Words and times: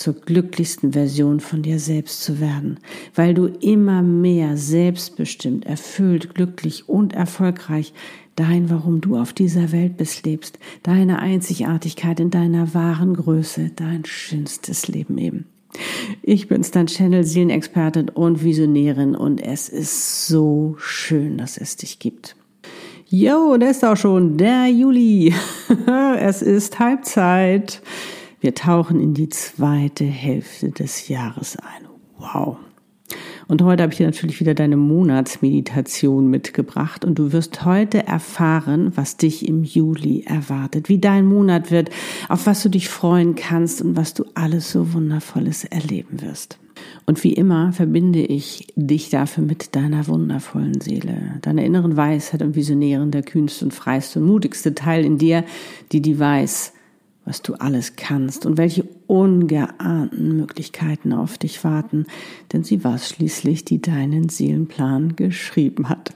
zur 0.00 0.14
glücklichsten 0.14 0.94
Version 0.94 1.40
von 1.40 1.60
dir 1.60 1.78
selbst 1.78 2.22
zu 2.22 2.40
werden, 2.40 2.78
weil 3.14 3.34
du 3.34 3.46
immer 3.46 4.00
mehr 4.00 4.56
selbstbestimmt, 4.56 5.66
erfüllt, 5.66 6.34
glücklich 6.34 6.88
und 6.88 7.12
erfolgreich 7.12 7.92
dein, 8.34 8.70
warum 8.70 9.02
du 9.02 9.18
auf 9.18 9.34
dieser 9.34 9.72
Welt 9.72 9.98
bist, 9.98 10.24
lebst, 10.24 10.58
deine 10.82 11.18
Einzigartigkeit 11.18 12.18
in 12.18 12.30
deiner 12.30 12.72
wahren 12.72 13.14
Größe, 13.14 13.72
dein 13.76 14.06
schönstes 14.06 14.88
Leben 14.88 15.18
eben. 15.18 15.44
Ich 16.22 16.48
bin's, 16.48 16.70
dein 16.70 16.86
Channel 16.86 17.22
Seelenexpertin 17.22 18.08
und 18.08 18.42
Visionärin 18.42 19.14
und 19.14 19.42
es 19.42 19.68
ist 19.68 20.26
so 20.26 20.76
schön, 20.78 21.36
dass 21.36 21.58
es 21.58 21.76
dich 21.76 21.98
gibt. 21.98 22.36
Jo, 23.06 23.58
da 23.58 23.68
ist 23.68 23.84
auch 23.84 23.96
schon 23.96 24.38
der 24.38 24.68
Juli. 24.68 25.34
es 26.18 26.40
ist 26.40 26.78
Halbzeit. 26.78 27.82
Wir 28.40 28.54
tauchen 28.54 29.00
in 29.00 29.12
die 29.12 29.28
zweite 29.28 30.04
Hälfte 30.04 30.70
des 30.70 31.08
Jahres 31.08 31.58
ein. 31.58 31.86
Wow. 32.16 32.56
Und 33.48 33.62
heute 33.62 33.82
habe 33.82 33.92
ich 33.92 33.98
dir 33.98 34.06
natürlich 34.06 34.40
wieder 34.40 34.54
deine 34.54 34.76
Monatsmeditation 34.76 36.28
mitgebracht 36.28 37.04
und 37.04 37.18
du 37.18 37.32
wirst 37.32 37.64
heute 37.64 38.06
erfahren, 38.06 38.92
was 38.94 39.16
dich 39.16 39.46
im 39.48 39.64
Juli 39.64 40.22
erwartet, 40.24 40.88
wie 40.88 40.98
dein 40.98 41.26
Monat 41.26 41.70
wird, 41.70 41.90
auf 42.28 42.46
was 42.46 42.62
du 42.62 42.68
dich 42.68 42.88
freuen 42.88 43.34
kannst 43.34 43.82
und 43.82 43.96
was 43.96 44.14
du 44.14 44.24
alles 44.34 44.70
so 44.70 44.92
wundervolles 44.94 45.64
erleben 45.64 46.22
wirst. 46.22 46.58
Und 47.06 47.22
wie 47.24 47.32
immer 47.32 47.72
verbinde 47.72 48.20
ich 48.20 48.68
dich 48.76 49.10
dafür 49.10 49.44
mit 49.44 49.74
deiner 49.74 50.06
wundervollen 50.06 50.80
Seele, 50.80 51.40
deiner 51.42 51.64
inneren 51.64 51.96
Weisheit 51.96 52.40
und 52.40 52.54
Visionären, 52.54 53.10
der 53.10 53.22
kühnste 53.22 53.66
und 53.66 53.74
freiste 53.74 54.20
und 54.20 54.26
mutigste 54.26 54.74
Teil 54.74 55.04
in 55.04 55.18
dir, 55.18 55.44
die 55.92 56.00
die 56.00 56.18
weiß, 56.18 56.72
was 57.24 57.42
du 57.42 57.54
alles 57.54 57.96
kannst 57.96 58.46
und 58.46 58.58
welche 58.58 58.84
ungeahnten 59.06 60.36
Möglichkeiten 60.36 61.12
auf 61.12 61.38
dich 61.38 61.62
warten, 61.64 62.06
denn 62.52 62.64
sie 62.64 62.82
war 62.84 62.94
es 62.94 63.08
schließlich, 63.08 63.64
die 63.64 63.80
deinen 63.80 64.28
Seelenplan 64.28 65.16
geschrieben 65.16 65.88
hat. 65.88 66.14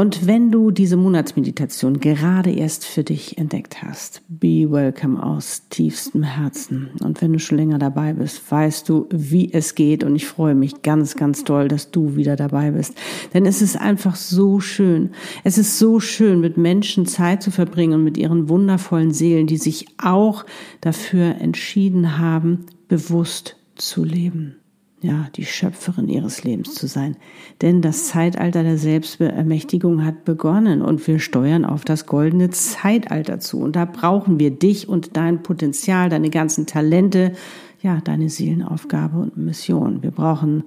Und 0.00 0.28
wenn 0.28 0.52
du 0.52 0.70
diese 0.70 0.96
Monatsmeditation 0.96 1.98
gerade 1.98 2.52
erst 2.52 2.84
für 2.84 3.02
dich 3.02 3.36
entdeckt 3.36 3.82
hast, 3.82 4.22
be 4.28 4.70
welcome 4.70 5.20
aus 5.20 5.62
tiefstem 5.70 6.22
Herzen. 6.22 6.90
Und 7.00 7.20
wenn 7.20 7.32
du 7.32 7.40
schon 7.40 7.58
länger 7.58 7.80
dabei 7.80 8.12
bist, 8.12 8.48
weißt 8.48 8.88
du, 8.88 9.08
wie 9.10 9.52
es 9.52 9.74
geht. 9.74 10.04
Und 10.04 10.14
ich 10.14 10.28
freue 10.28 10.54
mich 10.54 10.82
ganz, 10.82 11.16
ganz 11.16 11.42
doll, 11.42 11.66
dass 11.66 11.90
du 11.90 12.14
wieder 12.14 12.36
dabei 12.36 12.70
bist. 12.70 12.94
Denn 13.34 13.44
es 13.44 13.60
ist 13.60 13.74
einfach 13.74 14.14
so 14.14 14.60
schön. 14.60 15.10
Es 15.42 15.58
ist 15.58 15.80
so 15.80 15.98
schön, 15.98 16.40
mit 16.40 16.56
Menschen 16.56 17.04
Zeit 17.04 17.42
zu 17.42 17.50
verbringen 17.50 17.94
und 17.94 18.04
mit 18.04 18.16
ihren 18.16 18.48
wundervollen 18.48 19.10
Seelen, 19.10 19.48
die 19.48 19.56
sich 19.56 19.86
auch 20.00 20.46
dafür 20.80 21.40
entschieden 21.40 22.18
haben, 22.18 22.66
bewusst 22.86 23.56
zu 23.74 24.04
leben 24.04 24.57
ja, 25.00 25.28
die 25.36 25.44
Schöpferin 25.44 26.08
ihres 26.08 26.42
Lebens 26.42 26.74
zu 26.74 26.88
sein. 26.88 27.16
Denn 27.62 27.82
das 27.82 28.08
Zeitalter 28.08 28.62
der 28.62 28.78
Selbstermächtigung 28.78 30.04
hat 30.04 30.24
begonnen 30.24 30.82
und 30.82 31.06
wir 31.06 31.20
steuern 31.20 31.64
auf 31.64 31.84
das 31.84 32.06
goldene 32.06 32.50
Zeitalter 32.50 33.38
zu. 33.38 33.60
Und 33.60 33.76
da 33.76 33.84
brauchen 33.84 34.40
wir 34.40 34.50
dich 34.50 34.88
und 34.88 35.16
dein 35.16 35.42
Potenzial, 35.42 36.08
deine 36.08 36.30
ganzen 36.30 36.66
Talente, 36.66 37.32
ja, 37.80 38.00
deine 38.00 38.28
Seelenaufgabe 38.28 39.18
und 39.18 39.36
Mission. 39.36 40.02
Wir 40.02 40.10
brauchen, 40.10 40.64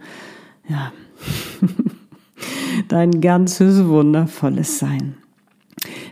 ja, 0.69 0.94
dein 2.88 3.19
ganzes 3.19 3.86
wundervolles 3.86 4.80
Sein. 4.80 5.21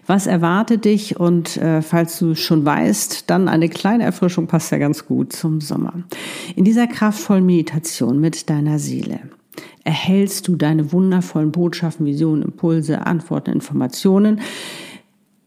Was 0.10 0.26
erwartet 0.26 0.86
dich? 0.86 1.20
Und 1.20 1.58
äh, 1.58 1.84
falls 1.84 2.18
du 2.18 2.34
schon 2.34 2.66
weißt, 2.66 3.30
dann 3.30 3.48
eine 3.48 3.70
kleine 3.70 4.06
Erfrischung 4.06 4.48
passt 4.48 4.72
ja 4.72 4.80
ganz 4.80 5.06
gut 5.06 5.34
zum 5.34 5.62
Sommer. 5.62 5.94
In 6.56 6.66
dieser 6.66 6.88
kraftvollen 6.88 7.46
Meditation 7.46 8.20
mit 8.20 8.50
deiner 8.50 8.80
Seele 8.80 9.20
erhältst 9.84 10.48
du 10.48 10.56
deine 10.56 10.92
wundervollen 10.92 11.52
Botschaften, 11.52 12.08
Visionen, 12.08 12.42
Impulse, 12.42 13.06
Antworten, 13.06 13.52
Informationen, 13.52 14.42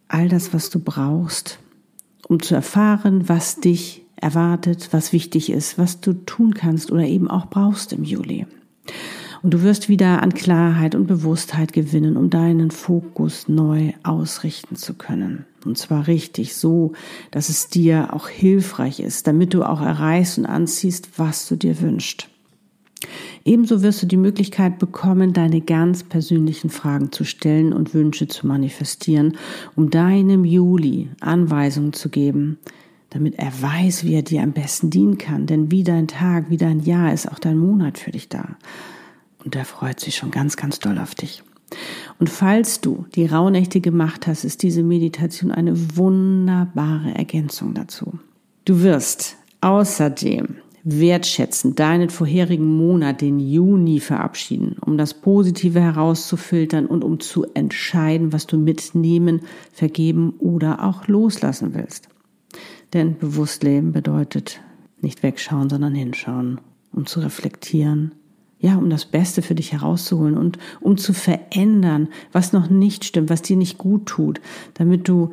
all 0.06 0.28
das, 0.28 0.54
was 0.54 0.70
du 0.70 0.78
brauchst, 0.78 1.58
um 2.28 2.40
zu 2.40 2.54
erfahren, 2.54 3.28
was 3.28 3.56
dich 3.56 4.06
erwartet, 4.14 4.90
was 4.92 5.12
wichtig 5.12 5.50
ist, 5.50 5.76
was 5.76 6.00
du 6.00 6.12
tun 6.12 6.54
kannst 6.54 6.92
oder 6.92 7.02
eben 7.02 7.28
auch 7.28 7.46
brauchst 7.46 7.92
im 7.92 8.04
Juli. 8.04 8.46
Und 9.42 9.54
du 9.54 9.62
wirst 9.62 9.88
wieder 9.88 10.22
an 10.22 10.34
Klarheit 10.34 10.94
und 10.94 11.08
Bewusstheit 11.08 11.72
gewinnen, 11.72 12.16
um 12.16 12.30
deinen 12.30 12.70
Fokus 12.70 13.48
neu 13.48 13.92
ausrichten 14.04 14.76
zu 14.76 14.94
können. 14.94 15.46
Und 15.64 15.76
zwar 15.78 16.06
richtig 16.06 16.54
so, 16.54 16.92
dass 17.32 17.48
es 17.48 17.68
dir 17.68 18.14
auch 18.14 18.28
hilfreich 18.28 19.00
ist, 19.00 19.26
damit 19.26 19.52
du 19.52 19.64
auch 19.64 19.80
erreichst 19.80 20.38
und 20.38 20.46
anziehst, 20.46 21.18
was 21.18 21.48
du 21.48 21.56
dir 21.56 21.80
wünschst. 21.80 22.28
Ebenso 23.44 23.82
wirst 23.82 24.00
du 24.02 24.06
die 24.06 24.16
Möglichkeit 24.16 24.78
bekommen, 24.78 25.32
deine 25.32 25.60
ganz 25.60 26.04
persönlichen 26.04 26.70
Fragen 26.70 27.10
zu 27.10 27.24
stellen 27.24 27.72
und 27.72 27.94
Wünsche 27.94 28.28
zu 28.28 28.46
manifestieren, 28.46 29.36
um 29.74 29.90
deinem 29.90 30.44
Juli 30.44 31.10
Anweisungen 31.18 31.92
zu 31.92 32.10
geben, 32.10 32.58
damit 33.10 33.40
er 33.40 33.52
weiß, 33.60 34.04
wie 34.04 34.14
er 34.14 34.22
dir 34.22 34.42
am 34.42 34.52
besten 34.52 34.90
dienen 34.90 35.18
kann. 35.18 35.46
Denn 35.46 35.72
wie 35.72 35.82
dein 35.82 36.06
Tag, 36.06 36.48
wie 36.50 36.56
dein 36.56 36.78
Jahr 36.78 37.12
ist 37.12 37.30
auch 37.30 37.40
dein 37.40 37.58
Monat 37.58 37.98
für 37.98 38.12
dich 38.12 38.28
da. 38.28 38.56
Und 39.44 39.56
er 39.56 39.64
freut 39.64 40.00
sich 40.00 40.16
schon 40.16 40.30
ganz, 40.30 40.56
ganz 40.56 40.78
doll 40.78 40.98
auf 40.98 41.14
dich. 41.14 41.42
Und 42.18 42.28
falls 42.28 42.80
du 42.80 43.06
die 43.14 43.26
Rauhnächte 43.26 43.80
gemacht 43.80 44.26
hast, 44.26 44.44
ist 44.44 44.62
diese 44.62 44.82
Meditation 44.82 45.50
eine 45.50 45.96
wunderbare 45.96 47.14
Ergänzung 47.14 47.74
dazu. 47.74 48.18
Du 48.64 48.82
wirst 48.82 49.36
außerdem 49.60 50.56
wertschätzen 50.84 51.74
deinen 51.74 52.10
vorherigen 52.10 52.76
Monat, 52.76 53.20
den 53.20 53.38
Juni, 53.38 54.00
verabschieden, 54.00 54.76
um 54.84 54.98
das 54.98 55.14
Positive 55.14 55.80
herauszufiltern 55.80 56.86
und 56.86 57.04
um 57.04 57.20
zu 57.20 57.46
entscheiden, 57.54 58.32
was 58.32 58.46
du 58.46 58.58
mitnehmen, 58.58 59.42
vergeben 59.72 60.34
oder 60.38 60.84
auch 60.84 61.06
loslassen 61.06 61.74
willst. 61.74 62.08
Denn 62.92 63.16
bewusst 63.16 63.62
leben 63.62 63.92
bedeutet 63.92 64.60
nicht 65.00 65.22
wegschauen, 65.22 65.70
sondern 65.70 65.94
hinschauen, 65.94 66.60
um 66.92 67.06
zu 67.06 67.20
reflektieren, 67.20 68.12
ja, 68.62 68.76
um 68.76 68.88
das 68.88 69.04
Beste 69.04 69.42
für 69.42 69.56
dich 69.56 69.72
herauszuholen 69.72 70.38
und 70.38 70.58
um 70.80 70.96
zu 70.96 71.12
verändern, 71.12 72.08
was 72.30 72.52
noch 72.52 72.70
nicht 72.70 73.04
stimmt, 73.04 73.28
was 73.28 73.42
dir 73.42 73.56
nicht 73.56 73.76
gut 73.76 74.06
tut, 74.06 74.40
damit 74.74 75.08
du 75.08 75.32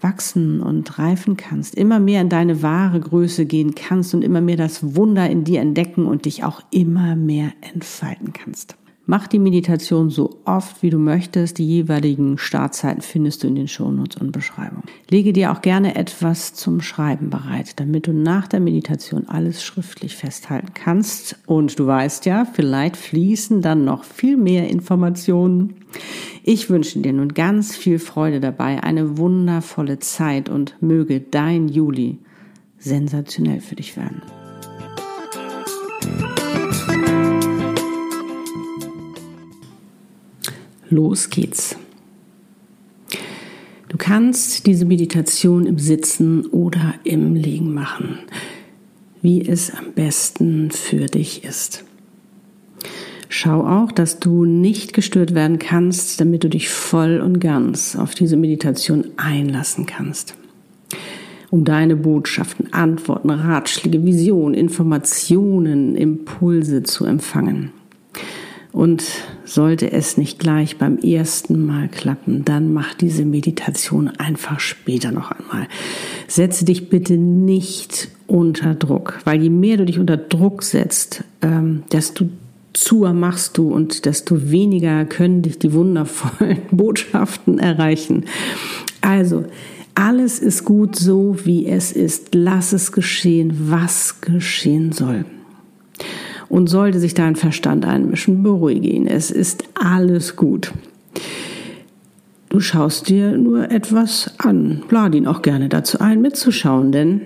wachsen 0.00 0.60
und 0.60 0.98
reifen 0.98 1.38
kannst, 1.38 1.74
immer 1.74 1.98
mehr 1.98 2.20
in 2.20 2.28
deine 2.28 2.62
wahre 2.62 3.00
Größe 3.00 3.46
gehen 3.46 3.74
kannst 3.74 4.14
und 4.14 4.22
immer 4.22 4.42
mehr 4.42 4.58
das 4.58 4.94
Wunder 4.94 5.28
in 5.28 5.42
dir 5.42 5.60
entdecken 5.60 6.04
und 6.04 6.26
dich 6.26 6.44
auch 6.44 6.62
immer 6.70 7.16
mehr 7.16 7.52
entfalten 7.72 8.34
kannst. 8.34 8.76
Mach 9.08 9.28
die 9.28 9.38
Meditation 9.38 10.10
so 10.10 10.40
oft, 10.44 10.82
wie 10.82 10.90
du 10.90 10.98
möchtest. 10.98 11.58
Die 11.58 11.66
jeweiligen 11.66 12.38
Startzeiten 12.38 13.02
findest 13.02 13.44
du 13.44 13.46
in 13.46 13.54
den 13.54 13.68
Shownotes 13.68 14.20
und 14.20 14.32
Beschreibung. 14.32 14.82
Lege 15.08 15.32
dir 15.32 15.52
auch 15.52 15.62
gerne 15.62 15.94
etwas 15.94 16.54
zum 16.54 16.80
Schreiben 16.80 17.30
bereit, 17.30 17.78
damit 17.78 18.08
du 18.08 18.12
nach 18.12 18.48
der 18.48 18.58
Meditation 18.58 19.28
alles 19.28 19.62
schriftlich 19.62 20.16
festhalten 20.16 20.74
kannst. 20.74 21.38
Und 21.46 21.78
du 21.78 21.86
weißt 21.86 22.26
ja, 22.26 22.44
vielleicht 22.52 22.96
fließen 22.96 23.62
dann 23.62 23.84
noch 23.84 24.02
viel 24.02 24.36
mehr 24.36 24.68
Informationen. 24.68 25.74
Ich 26.42 26.68
wünsche 26.68 26.98
dir 26.98 27.12
nun 27.12 27.32
ganz 27.32 27.76
viel 27.76 28.00
Freude 28.00 28.40
dabei, 28.40 28.82
eine 28.82 29.18
wundervolle 29.18 30.00
Zeit 30.00 30.48
und 30.48 30.82
möge 30.82 31.20
dein 31.20 31.68
Juli 31.68 32.18
sensationell 32.78 33.60
für 33.60 33.76
dich 33.76 33.96
werden. 33.96 34.22
Los 40.88 41.30
geht's. 41.30 41.76
Du 43.88 43.96
kannst 43.96 44.66
diese 44.66 44.84
Meditation 44.84 45.66
im 45.66 45.78
Sitzen 45.78 46.46
oder 46.46 46.94
im 47.04 47.34
Liegen 47.34 47.72
machen, 47.72 48.18
wie 49.22 49.46
es 49.46 49.70
am 49.72 49.92
besten 49.94 50.70
für 50.70 51.06
dich 51.06 51.44
ist. 51.44 51.84
Schau 53.28 53.66
auch, 53.66 53.90
dass 53.92 54.20
du 54.20 54.44
nicht 54.44 54.92
gestört 54.92 55.34
werden 55.34 55.58
kannst, 55.58 56.20
damit 56.20 56.44
du 56.44 56.48
dich 56.48 56.68
voll 56.68 57.20
und 57.20 57.40
ganz 57.40 57.96
auf 57.96 58.14
diese 58.14 58.36
Meditation 58.36 59.06
einlassen 59.16 59.86
kannst. 59.86 60.34
Um 61.50 61.64
deine 61.64 61.96
Botschaften, 61.96 62.72
Antworten, 62.72 63.30
Ratschläge, 63.30 64.04
Visionen, 64.04 64.54
Informationen, 64.54 65.96
Impulse 65.96 66.82
zu 66.82 67.04
empfangen. 67.04 67.72
Und 68.76 69.04
sollte 69.46 69.90
es 69.90 70.18
nicht 70.18 70.38
gleich 70.38 70.76
beim 70.76 70.98
ersten 70.98 71.64
Mal 71.64 71.88
klappen, 71.88 72.44
dann 72.44 72.74
mach 72.74 72.92
diese 72.92 73.24
Meditation 73.24 74.08
einfach 74.08 74.60
später 74.60 75.12
noch 75.12 75.30
einmal. 75.30 75.66
Setze 76.28 76.66
dich 76.66 76.90
bitte 76.90 77.14
nicht 77.14 78.08
unter 78.26 78.74
Druck, 78.74 79.18
weil 79.24 79.42
je 79.42 79.48
mehr 79.48 79.78
du 79.78 79.86
dich 79.86 79.98
unter 79.98 80.18
Druck 80.18 80.62
setzt, 80.62 81.24
ähm, 81.40 81.84
desto 81.90 82.26
zuer 82.74 83.14
machst 83.14 83.56
du 83.56 83.72
und 83.72 84.04
desto 84.04 84.50
weniger 84.50 85.06
können 85.06 85.40
dich 85.40 85.58
die 85.58 85.72
wundervollen 85.72 86.58
Botschaften 86.70 87.58
erreichen. 87.58 88.26
Also, 89.00 89.46
alles 89.94 90.38
ist 90.38 90.66
gut 90.66 90.96
so, 90.96 91.34
wie 91.44 91.64
es 91.64 91.92
ist. 91.92 92.34
Lass 92.34 92.74
es 92.74 92.92
geschehen, 92.92 93.56
was 93.70 94.20
geschehen 94.20 94.92
soll. 94.92 95.24
Und 96.48 96.68
sollte 96.68 97.00
sich 97.00 97.14
dein 97.14 97.36
Verstand 97.36 97.84
einmischen, 97.84 98.42
beruhige 98.42 98.88
ihn. 98.88 99.06
Es 99.06 99.30
ist 99.30 99.64
alles 99.74 100.36
gut. 100.36 100.72
Du 102.48 102.60
schaust 102.60 103.08
dir 103.08 103.36
nur 103.36 103.70
etwas 103.70 104.34
an. 104.38 104.82
Lade 104.90 105.18
ihn 105.18 105.26
auch 105.26 105.42
gerne 105.42 105.68
dazu 105.68 105.98
ein, 106.00 106.22
mitzuschauen, 106.22 106.92
denn 106.92 107.20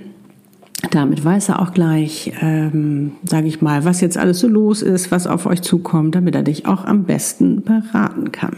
damit 0.91 1.25
weiß 1.25 1.51
er 1.51 1.61
auch 1.61 1.73
gleich, 1.73 2.33
ähm, 2.41 3.13
sage 3.25 3.47
ich 3.47 3.61
mal, 3.61 3.85
was 3.85 4.01
jetzt 4.01 4.17
alles 4.17 4.41
so 4.41 4.49
los 4.49 4.83
ist, 4.83 5.11
was 5.11 5.27
auf 5.27 5.47
euch 5.47 5.61
zukommt, 5.63 6.15
damit 6.15 6.35
er 6.35 6.43
dich 6.43 6.67
auch 6.67 6.85
am 6.85 7.05
besten 7.05 7.63
beraten 7.63 8.33
kann. 8.33 8.57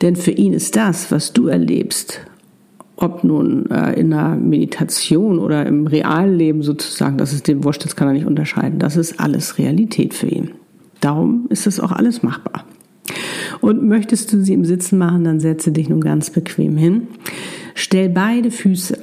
Denn 0.00 0.14
für 0.14 0.30
ihn 0.30 0.52
ist 0.52 0.76
das, 0.76 1.10
was 1.10 1.32
du 1.32 1.48
erlebst, 1.48 2.20
ob 3.00 3.24
nun 3.24 3.70
äh, 3.70 3.98
in 3.98 4.12
einer 4.12 4.36
Meditation 4.36 5.38
oder 5.38 5.66
im 5.66 5.86
realen 5.86 6.36
Leben 6.36 6.62
sozusagen, 6.62 7.16
das 7.16 7.32
ist 7.32 7.48
dem 7.48 7.64
wurscht, 7.64 7.84
das 7.84 7.96
kann 7.96 8.08
er 8.08 8.14
nicht 8.14 8.26
unterscheiden. 8.26 8.78
Das 8.78 8.96
ist 8.96 9.20
alles 9.20 9.58
Realität 9.58 10.14
für 10.14 10.26
ihn. 10.26 10.50
Darum 11.00 11.46
ist 11.48 11.66
es 11.66 11.78
auch 11.78 11.92
alles 11.92 12.22
machbar. 12.22 12.64
Und 13.60 13.84
möchtest 13.84 14.32
du 14.32 14.42
sie 14.42 14.52
im 14.52 14.64
Sitzen 14.64 14.98
machen, 14.98 15.24
dann 15.24 15.40
setze 15.40 15.72
dich 15.72 15.88
nun 15.88 16.00
ganz 16.00 16.30
bequem 16.30 16.76
hin. 16.76 17.08
Stell 17.74 18.08
beide 18.08 18.50
Füße 18.50 18.98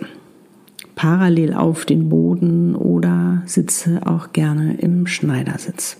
parallel 0.96 1.54
auf 1.54 1.86
den 1.86 2.10
Boden 2.10 2.76
oder 2.76 3.44
sitze 3.46 4.02
auch 4.06 4.34
gerne 4.34 4.78
im 4.78 5.08
Schneidersitz. 5.08 5.98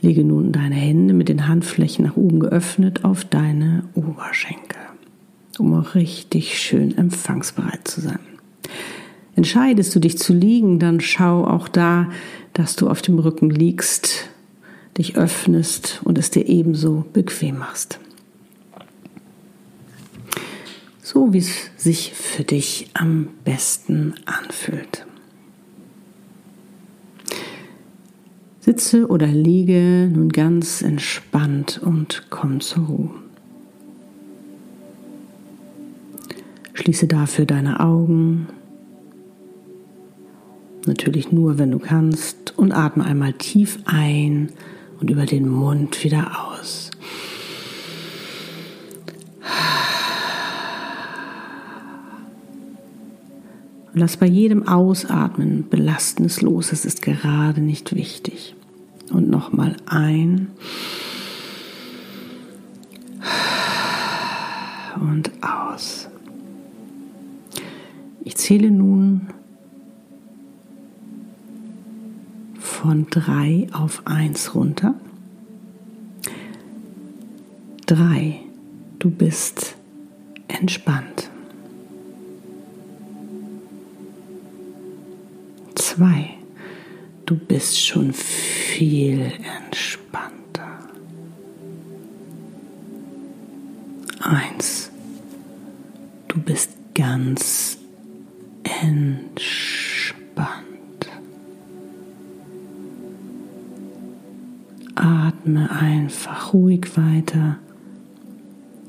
Lege 0.00 0.24
nun 0.24 0.52
deine 0.52 0.76
Hände 0.76 1.12
mit 1.12 1.28
den 1.28 1.48
Handflächen 1.48 2.04
nach 2.04 2.16
oben 2.16 2.38
geöffnet 2.38 3.04
auf 3.04 3.24
deine 3.24 3.84
Oberschenkel, 3.94 4.78
um 5.58 5.74
auch 5.74 5.94
richtig 5.94 6.58
schön 6.58 6.96
empfangsbereit 6.96 7.88
zu 7.88 8.00
sein. 8.00 8.20
Entscheidest 9.34 9.94
du 9.94 10.00
dich 10.00 10.18
zu 10.18 10.32
liegen, 10.32 10.78
dann 10.78 11.00
schau 11.00 11.44
auch 11.44 11.68
da, 11.68 12.10
dass 12.52 12.76
du 12.76 12.88
auf 12.88 13.02
dem 13.02 13.18
Rücken 13.18 13.50
liegst, 13.50 14.28
dich 14.98 15.16
öffnest 15.16 16.00
und 16.04 16.18
es 16.18 16.30
dir 16.30 16.48
ebenso 16.48 17.04
bequem 17.12 17.58
machst. 17.58 18.00
So 21.02 21.32
wie 21.32 21.38
es 21.38 21.70
sich 21.76 22.12
für 22.12 22.44
dich 22.44 22.90
am 22.94 23.28
besten 23.44 24.14
anfühlt. 24.26 25.07
Sitze 28.68 29.06
oder 29.06 29.28
liege 29.28 30.10
nun 30.12 30.28
ganz 30.28 30.82
entspannt 30.82 31.80
und 31.82 32.26
komm 32.28 32.60
zur 32.60 32.84
Ruhe. 32.84 33.10
Schließe 36.74 37.06
dafür 37.06 37.46
deine 37.46 37.80
Augen, 37.80 38.48
natürlich 40.84 41.32
nur, 41.32 41.56
wenn 41.56 41.70
du 41.70 41.78
kannst, 41.78 42.58
und 42.58 42.72
atme 42.72 43.06
einmal 43.06 43.32
tief 43.32 43.78
ein 43.86 44.50
und 45.00 45.08
über 45.08 45.24
den 45.24 45.48
Mund 45.48 46.04
wieder 46.04 46.52
aus. 46.52 46.90
Und 53.94 54.00
lass 54.00 54.18
bei 54.18 54.26
jedem 54.26 54.68
Ausatmen 54.68 55.66
Belastendes 55.70 56.42
los. 56.42 56.70
Es 56.70 56.84
ist 56.84 57.00
gerade 57.00 57.62
nicht 57.62 57.94
wichtig. 57.94 58.56
Und 59.10 59.28
nochmal 59.30 59.76
ein. 59.86 60.48
Und 65.00 65.30
aus. 65.42 66.08
Ich 68.24 68.36
zähle 68.36 68.70
nun 68.70 69.28
von 72.58 73.06
drei 73.10 73.66
auf 73.72 74.02
eins 74.06 74.54
runter. 74.54 74.94
Drei. 77.86 78.40
Du 78.98 79.10
bist 79.10 79.76
entspannt. 80.48 81.30
Zwei. 85.74 86.37
Du 87.28 87.36
bist 87.36 87.78
schon 87.78 88.14
viel 88.14 89.20
entspannter. 89.60 90.78
Eins. 94.20 94.90
Du 96.26 96.40
bist 96.40 96.70
ganz 96.94 97.76
entspannt. 98.82 99.36
Atme 104.94 105.70
einfach 105.70 106.54
ruhig 106.54 106.96
weiter 106.96 107.58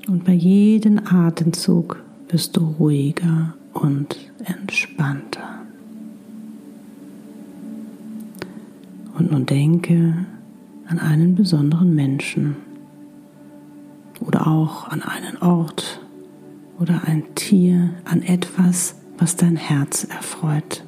und 0.08 0.24
bei 0.24 0.32
jedem 0.32 1.02
Atemzug 1.06 2.02
wirst 2.30 2.56
du 2.56 2.62
ruhiger 2.80 3.56
und 3.74 4.16
entspannter. 4.46 5.59
Und 9.20 9.32
nun 9.32 9.46
denke 9.46 10.26
an 10.88 10.98
einen 10.98 11.36
besonderen 11.36 11.94
Menschen 11.94 12.56
oder 14.22 14.48
auch 14.48 14.88
an 14.88 15.04
einen 15.04 15.38
Ort 15.42 16.00
oder 16.80 17.02
ein 17.06 17.24
Tier, 17.36 17.90
an 18.06 18.24
etwas, 18.24 18.96
was 19.18 19.36
dein 19.36 19.58
Herz 19.58 20.06
erfreut. 20.06 20.86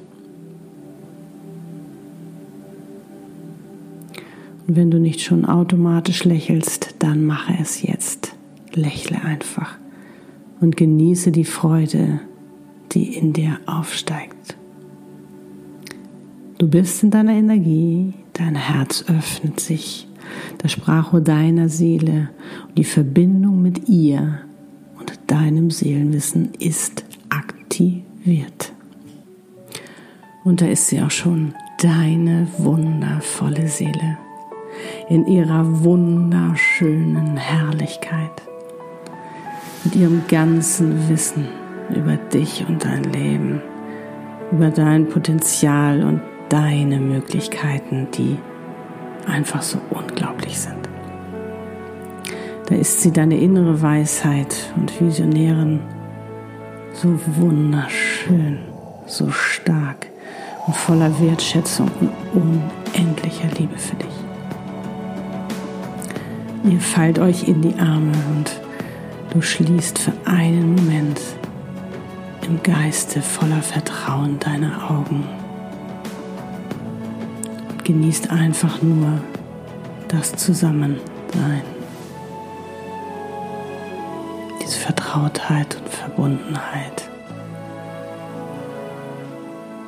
Und 4.66 4.76
wenn 4.76 4.90
du 4.90 4.98
nicht 4.98 5.20
schon 5.20 5.44
automatisch 5.44 6.24
lächelst, 6.24 6.94
dann 7.00 7.26
mache 7.26 7.52
es 7.60 7.82
jetzt. 7.82 8.34
Lächle 8.72 9.22
einfach 9.22 9.76
und 10.60 10.78
genieße 10.78 11.32
die 11.32 11.44
Freude, 11.44 12.20
die 12.92 13.14
in 13.14 13.34
dir 13.34 13.58
aufsteigt. 13.66 14.56
Du 16.62 16.68
bist 16.68 17.02
in 17.02 17.10
deiner 17.10 17.32
Energie, 17.32 18.12
dein 18.34 18.54
Herz 18.54 19.04
öffnet 19.08 19.58
sich, 19.58 20.06
das 20.58 20.70
Sprachrohr 20.70 21.20
deiner 21.20 21.68
Seele 21.68 22.28
und 22.68 22.78
die 22.78 22.84
Verbindung 22.84 23.60
mit 23.60 23.88
ihr 23.88 24.38
und 24.96 25.12
deinem 25.26 25.72
Seelenwissen 25.72 26.52
ist 26.60 27.04
aktiviert. 27.30 28.72
Und 30.44 30.60
da 30.60 30.66
ist 30.66 30.86
sie 30.86 31.02
auch 31.02 31.10
schon, 31.10 31.52
deine 31.80 32.46
wundervolle 32.58 33.66
Seele. 33.66 34.18
In 35.08 35.26
ihrer 35.26 35.82
wunderschönen 35.82 37.38
Herrlichkeit, 37.38 38.40
mit 39.82 39.96
ihrem 39.96 40.22
ganzen 40.28 41.08
Wissen 41.08 41.48
über 41.90 42.14
dich 42.32 42.64
und 42.68 42.84
dein 42.84 43.02
Leben, 43.02 43.60
über 44.52 44.70
dein 44.70 45.08
Potenzial 45.08 46.04
und 46.04 46.20
deine 46.52 47.00
Möglichkeiten, 47.00 48.08
die 48.14 48.36
einfach 49.26 49.62
so 49.62 49.78
unglaublich 49.88 50.58
sind. 50.58 50.86
Da 52.66 52.74
ist 52.74 53.00
sie 53.00 53.10
deine 53.10 53.38
innere 53.38 53.80
Weisheit 53.80 54.54
und 54.76 55.00
Visionären 55.00 55.80
so 56.92 57.18
wunderschön, 57.38 58.58
so 59.06 59.30
stark 59.30 60.08
und 60.66 60.76
voller 60.76 61.10
Wertschätzung 61.20 61.90
und 62.00 62.10
unendlicher 62.34 63.48
Liebe 63.58 63.78
für 63.78 63.96
dich. 63.96 64.14
Ihr 66.70 66.80
fallt 66.80 67.18
euch 67.18 67.48
in 67.48 67.62
die 67.62 67.74
Arme 67.78 68.12
und 68.30 68.60
du 69.32 69.40
schließt 69.40 69.98
für 69.98 70.12
einen 70.26 70.74
Moment 70.74 71.18
im 72.46 72.62
Geiste 72.62 73.22
voller 73.22 73.62
Vertrauen 73.62 74.38
deine 74.38 74.90
Augen 74.90 75.24
genießt 77.84 78.30
einfach 78.30 78.82
nur 78.82 79.20
das 80.08 80.32
Zusammensein. 80.36 81.62
Diese 84.62 84.78
Vertrautheit 84.78 85.76
und 85.76 85.88
Verbundenheit. 85.88 87.08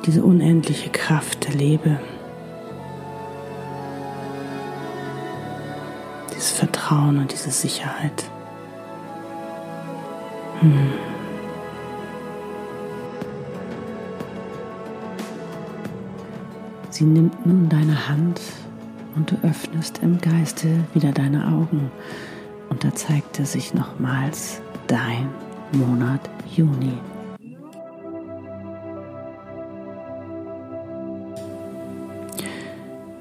Diese 0.05 0.23
unendliche 0.23 0.89
Kraft 0.89 1.47
der 1.47 1.55
Liebe. 1.55 1.99
Dieses 6.31 6.51
Vertrauen 6.51 7.19
und 7.19 7.31
diese 7.31 7.51
Sicherheit. 7.51 8.25
Hm. 10.59 11.04
Sie 16.95 17.03
nimmt 17.03 17.45
nun 17.45 17.67
deine 17.67 18.07
Hand 18.07 18.39
und 19.17 19.29
du 19.29 19.35
öffnest 19.45 19.99
im 20.01 20.17
Geiste 20.21 20.69
wieder 20.93 21.11
deine 21.11 21.45
Augen 21.45 21.91
und 22.69 22.85
da 22.85 22.95
zeigte 22.95 23.45
sich 23.45 23.73
nochmals 23.73 24.61
dein 24.87 25.27
Monat 25.73 26.21
Juni. 26.55 26.93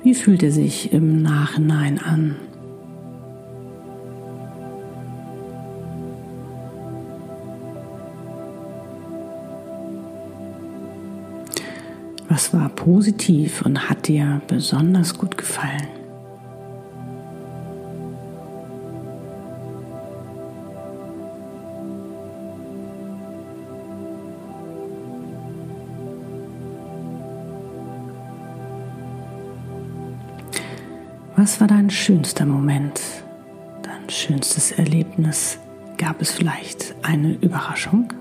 Wie 0.04 0.14
fühlt 0.14 0.44
er 0.44 0.52
sich 0.52 0.92
im 0.92 1.22
Nachhinein 1.22 1.98
an? 1.98 2.36
Was 12.34 12.52
war 12.52 12.68
positiv 12.68 13.62
und 13.62 13.88
hat 13.88 14.08
dir 14.08 14.42
besonders 14.48 15.16
gut 15.16 15.38
gefallen? 15.38 15.86
Was 31.36 31.60
war 31.60 31.68
dein 31.68 31.88
schönster 31.88 32.46
Moment, 32.46 33.00
dein 33.82 34.10
schönstes 34.10 34.72
Erlebnis? 34.72 35.60
Gab 35.98 36.20
es 36.20 36.32
vielleicht 36.32 36.96
eine 37.02 37.34
Überraschung? 37.34 38.12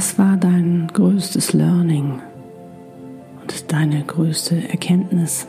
Was 0.00 0.18
war 0.18 0.38
dein 0.38 0.88
größtes 0.94 1.52
Learning 1.52 2.22
und 3.42 3.70
deine 3.70 4.02
größte 4.02 4.66
Erkenntnis? 4.70 5.46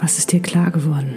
Was 0.00 0.18
ist 0.18 0.32
dir 0.32 0.42
klar 0.42 0.72
geworden? 0.72 1.16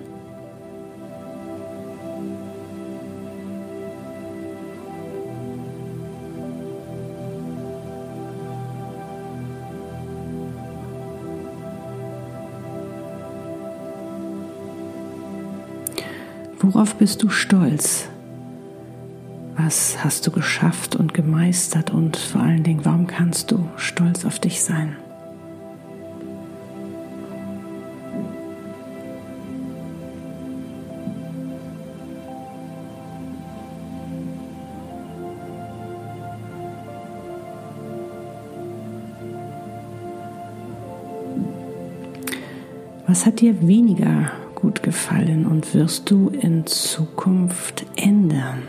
Worauf 16.63 16.93
bist 16.93 17.23
du 17.23 17.29
stolz? 17.29 18.07
Was 19.57 20.03
hast 20.03 20.27
du 20.27 20.31
geschafft 20.31 20.95
und 20.95 21.11
gemeistert 21.11 21.89
und 21.89 22.17
vor 22.17 22.41
allen 22.41 22.63
Dingen, 22.63 22.85
warum 22.85 23.07
kannst 23.07 23.49
du 23.49 23.67
stolz 23.77 24.25
auf 24.25 24.37
dich 24.37 24.61
sein? 24.61 24.95
Was 43.07 43.25
hat 43.25 43.41
dir 43.41 43.67
weniger 43.67 44.31
gut 44.61 44.83
gefallen 44.83 45.47
und 45.47 45.73
wirst 45.73 46.11
du 46.11 46.29
in 46.29 46.67
Zukunft 46.67 47.85
ändern. 47.95 48.61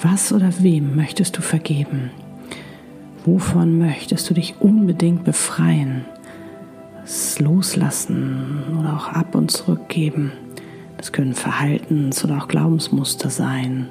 Was 0.00 0.32
oder 0.32 0.52
wem 0.60 0.96
möchtest 0.96 1.36
du 1.36 1.42
vergeben? 1.42 2.10
Wovon 3.24 3.78
möchtest 3.78 4.28
du 4.30 4.34
dich 4.34 4.56
unbedingt 4.58 5.24
befreien? 5.24 6.06
Das 7.02 7.38
Loslassen 7.40 8.76
oder 8.78 8.94
auch 8.94 9.08
ab 9.08 9.34
und 9.34 9.50
zurückgeben. 9.50 10.32
Das 10.96 11.12
können 11.12 11.34
Verhaltens- 11.34 12.24
oder 12.24 12.38
auch 12.38 12.48
Glaubensmuster 12.48 13.28
sein, 13.28 13.88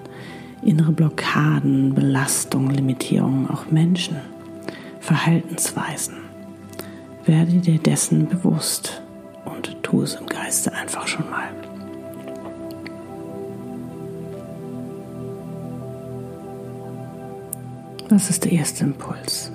innere 0.62 0.92
Blockaden, 0.92 1.94
Belastungen, 1.94 2.72
Limitierungen, 2.72 3.50
auch 3.50 3.70
Menschen, 3.70 4.18
Verhaltensweisen. 5.00 6.16
Werde 7.26 7.58
dir 7.58 7.80
dessen 7.80 8.28
bewusst 8.28 9.02
und 9.46 9.76
tu 9.84 10.02
es 10.04 10.16
im 10.16 10.26
Geiste 10.26 10.74
einfach 10.74 11.08
schon 11.08 11.30
mal. 11.30 11.50
Das 18.08 18.30
ist 18.30 18.44
der 18.44 18.52
erste 18.52 18.84
Impuls. 18.86 19.52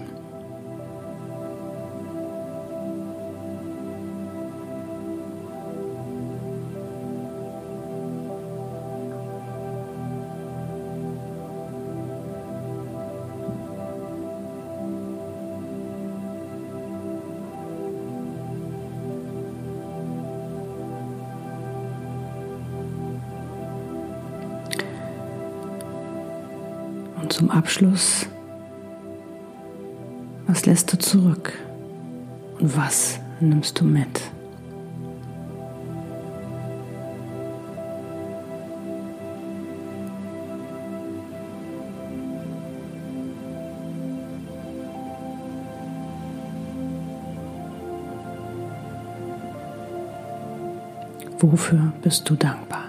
Zum 27.37 27.50
Abschluss, 27.50 28.26
was 30.47 30.64
lässt 30.64 30.90
du 30.90 30.99
zurück 30.99 31.52
und 32.59 32.75
was 32.75 33.19
nimmst 33.40 33.78
du 33.78 33.85
mit? 33.85 34.23
Wofür 51.38 51.93
bist 52.00 52.31
du 52.31 52.35
dankbar? 52.35 52.86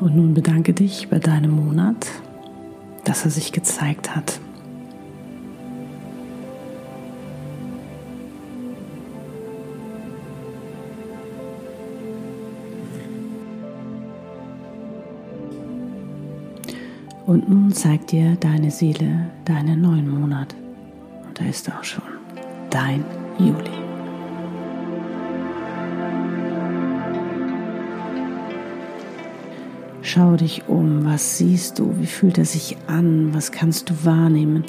Und 0.00 0.16
nun 0.16 0.32
bedanke 0.32 0.72
dich 0.72 1.08
bei 1.08 1.18
deinem 1.18 1.50
Monat, 1.50 2.06
dass 3.04 3.26
er 3.26 3.30
sich 3.30 3.52
gezeigt 3.52 4.16
hat. 4.16 4.40
Und 17.26 17.48
nun 17.48 17.72
zeigt 17.72 18.10
dir 18.10 18.36
deine 18.40 18.70
Seele 18.70 19.30
deinen 19.44 19.82
neuen 19.82 20.08
Monat. 20.08 20.54
Und 21.28 21.38
da 21.38 21.44
ist 21.44 21.70
auch 21.70 21.84
schon 21.84 22.02
dein 22.70 23.04
Juli. 23.38 23.89
Schau 30.12 30.34
dich 30.34 30.64
um, 30.66 31.04
was 31.04 31.38
siehst 31.38 31.78
du, 31.78 31.94
wie 32.00 32.06
fühlt 32.06 32.36
er 32.36 32.44
sich 32.44 32.76
an, 32.88 33.32
was 33.32 33.52
kannst 33.52 33.90
du 33.90 33.94
wahrnehmen 34.04 34.64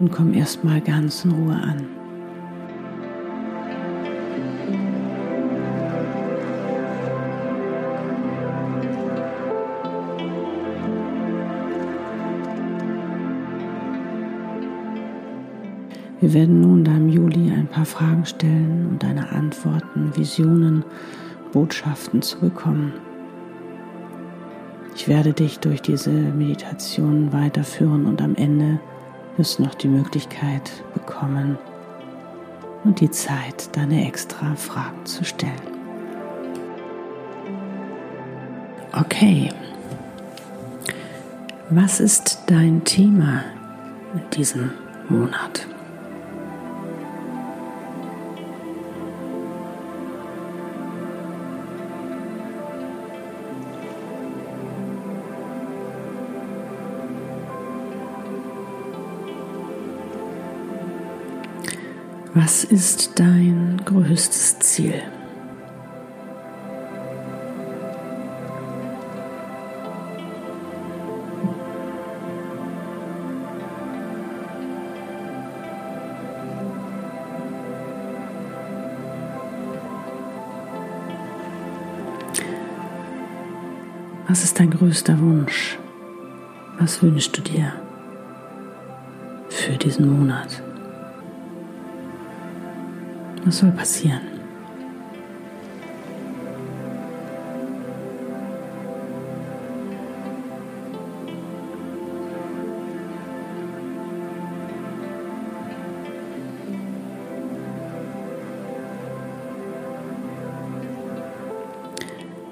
und 0.00 0.10
komm 0.10 0.34
erstmal 0.34 0.80
ganz 0.80 1.24
in 1.24 1.30
Ruhe 1.30 1.54
an. 1.54 1.86
Wir 16.20 16.34
werden 16.34 16.60
nun 16.62 16.82
deinem 16.82 17.10
Juli 17.10 17.52
ein 17.52 17.68
paar 17.68 17.86
Fragen 17.86 18.26
stellen, 18.26 18.88
um 18.90 18.98
deine 18.98 19.30
Antworten, 19.30 20.10
Visionen, 20.16 20.84
Botschaften 21.52 22.22
zu 22.22 22.40
bekommen. 22.40 22.92
Ich 25.04 25.10
werde 25.10 25.34
dich 25.34 25.58
durch 25.58 25.82
diese 25.82 26.08
Meditation 26.08 27.30
weiterführen 27.30 28.06
und 28.06 28.22
am 28.22 28.34
Ende 28.36 28.80
wirst 29.36 29.58
du 29.58 29.64
noch 29.64 29.74
die 29.74 29.88
Möglichkeit 29.88 30.82
bekommen 30.94 31.58
und 32.84 33.00
die 33.00 33.10
Zeit, 33.10 33.68
deine 33.76 34.08
extra 34.08 34.54
Fragen 34.54 35.04
zu 35.04 35.22
stellen. 35.22 35.52
Okay, 38.94 39.50
was 41.68 42.00
ist 42.00 42.38
dein 42.46 42.82
Thema 42.84 43.44
in 44.14 44.30
diesem 44.30 44.70
Monat? 45.10 45.66
Was 62.36 62.64
ist 62.64 63.20
dein 63.20 63.80
größtes 63.84 64.58
Ziel? 64.58 65.00
Was 84.26 84.42
ist 84.42 84.58
dein 84.58 84.70
größter 84.70 85.16
Wunsch? 85.20 85.78
Was 86.80 87.00
wünschst 87.00 87.38
du 87.38 87.42
dir 87.42 87.74
für 89.48 89.76
diesen 89.76 90.18
Monat? 90.18 90.60
Was 93.44 93.58
soll 93.58 93.72
passieren? 93.72 94.20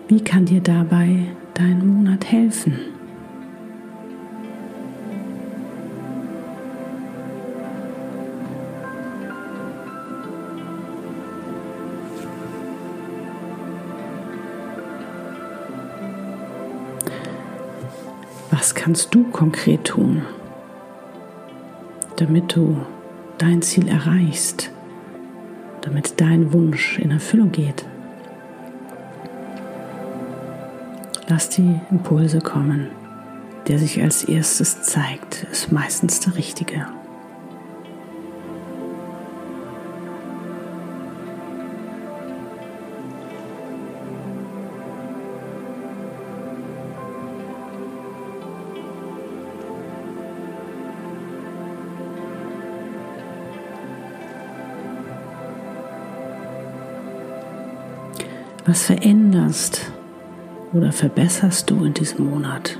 Wie 0.08 0.22
kann 0.22 0.44
dir 0.44 0.60
dabei 0.60 1.28
dein 1.54 1.86
Monat 1.86 2.30
helfen? 2.30 2.91
Kannst 18.74 19.14
du 19.14 19.24
konkret 19.24 19.84
tun, 19.84 20.22
damit 22.16 22.56
du 22.56 22.78
dein 23.38 23.62
Ziel 23.62 23.88
erreichst, 23.88 24.70
damit 25.82 26.20
dein 26.20 26.52
Wunsch 26.52 26.98
in 26.98 27.10
Erfüllung 27.10 27.52
geht? 27.52 27.84
Lass 31.28 31.48
die 31.48 31.80
Impulse 31.90 32.40
kommen. 32.40 32.88
Der 33.68 33.78
sich 33.78 34.02
als 34.02 34.24
erstes 34.24 34.82
zeigt, 34.82 35.46
ist 35.52 35.70
meistens 35.70 36.18
der 36.20 36.36
richtige. 36.36 36.86
Was 58.72 58.84
veränderst 58.84 59.92
oder 60.72 60.92
verbesserst 60.92 61.68
du 61.68 61.84
in 61.84 61.92
diesem 61.92 62.30
Monat? 62.30 62.78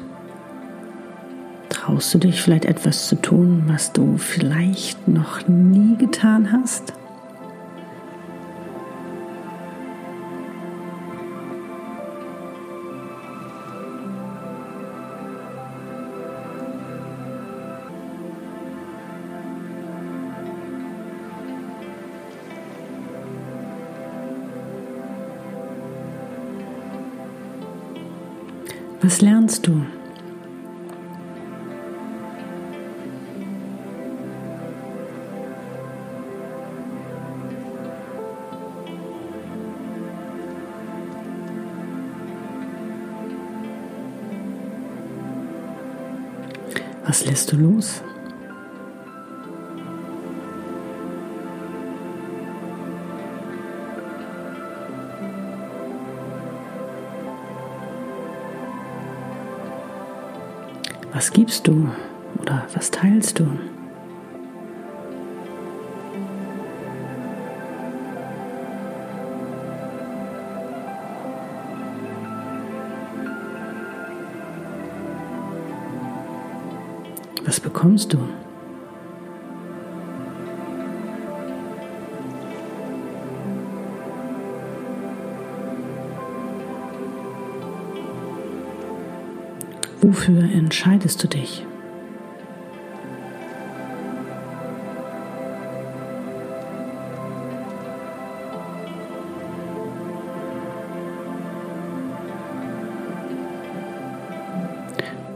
Traust 1.68 2.14
du 2.14 2.18
dich 2.18 2.40
vielleicht 2.40 2.64
etwas 2.64 3.08
zu 3.08 3.16
tun, 3.16 3.64
was 3.66 3.92
du 3.92 4.16
vielleicht 4.16 5.06
noch 5.06 5.46
nie 5.48 5.98
getan 5.98 6.50
hast? 6.50 6.94
Was 29.02 29.20
lernst 29.20 29.66
du? 29.66 29.84
Was 47.04 47.26
lässt 47.26 47.50
du 47.50 47.56
los? 47.56 48.02
Was 61.22 61.32
gibst 61.32 61.68
du 61.68 61.88
oder 62.40 62.66
was 62.74 62.90
teilst 62.90 63.38
du? 63.38 63.46
Was 77.44 77.60
bekommst 77.60 78.12
du? 78.12 78.18
Wofür 90.04 90.42
entscheidest 90.42 91.22
du 91.22 91.28
dich? 91.28 91.64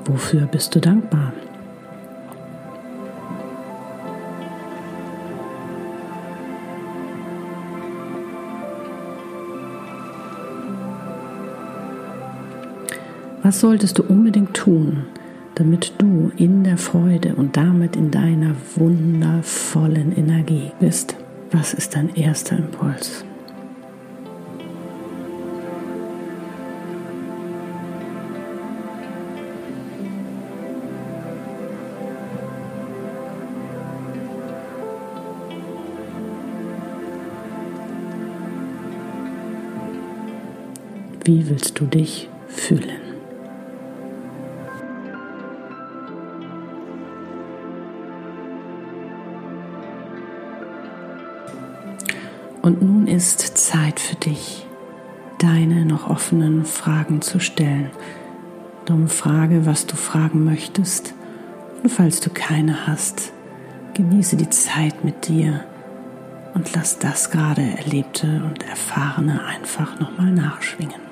Wofür 0.05 0.46
bist 0.46 0.74
du 0.74 0.81
dankbar? 0.81 1.33
Was 13.46 13.61
solltest 13.61 13.96
du 13.96 14.02
unbedingt 14.02 14.54
tun, 14.54 15.04
damit 15.54 15.92
du 15.98 16.32
in 16.37 16.64
der 16.64 16.76
Freude 16.76 17.37
und 17.37 17.56
damit 17.56 17.94
in 17.94 18.11
deiner 18.11 18.56
wundervollen 18.74 20.16
Energie 20.16 20.72
bist? 20.80 21.14
Was 21.52 21.72
ist 21.72 21.94
dein 21.94 22.12
erster 22.16 22.56
Impuls? 22.56 23.24
Wie 41.22 41.48
willst 41.48 41.78
du 41.78 41.85
dich 41.85 42.28
fühlen? 42.48 43.05
Und 52.66 52.83
nun 52.83 53.07
ist 53.07 53.57
Zeit 53.57 54.00
für 54.00 54.16
dich, 54.16 54.66
deine 55.38 55.85
noch 55.85 56.11
offenen 56.11 56.64
Fragen 56.64 57.22
zu 57.22 57.38
stellen. 57.38 57.92
Darum 58.87 59.07
frage, 59.07 59.66
was 59.66 59.87
du 59.87 59.94
fragen 59.94 60.44
möchtest. 60.44 61.14
Und 61.85 61.90
falls 61.90 62.18
du 62.18 62.29
keine 62.29 62.88
hast, 62.88 63.33
genieße 63.94 64.37
die 64.37 64.50
Zeit 64.50 65.05
mit 65.05 65.29
dir 65.29 65.64
und 66.55 66.74
lass 66.74 66.98
das 66.98 67.31
gerade 67.31 67.62
Erlebte 67.62 68.42
und 68.44 68.64
Erfahrene 68.68 69.44
einfach 69.44 70.00
nochmal 70.00 70.33
nachschwingen. 70.33 71.05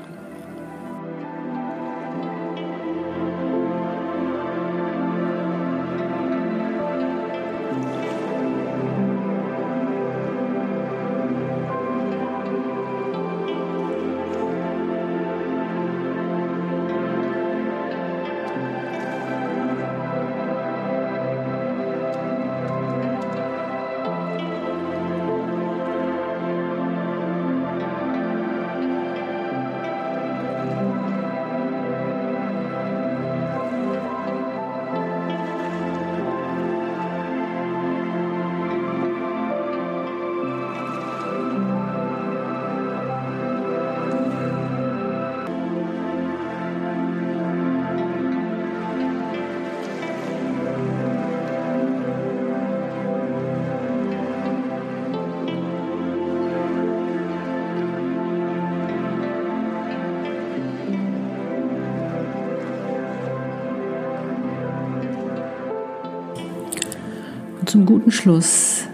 Zum 67.74 67.86
guten 67.86 68.12
Schluss 68.12 68.84